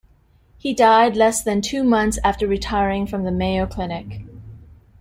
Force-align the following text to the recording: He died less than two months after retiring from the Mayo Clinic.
He 0.57 0.73
died 0.73 1.15
less 1.15 1.43
than 1.43 1.61
two 1.61 1.83
months 1.83 2.17
after 2.23 2.47
retiring 2.47 3.05
from 3.05 3.23
the 3.23 3.29
Mayo 3.29 3.67
Clinic. 3.67 4.21